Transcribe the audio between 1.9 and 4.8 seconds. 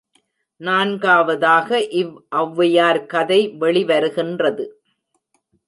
இவ் ஒளவையார் கதை வெளி வருகின்றது.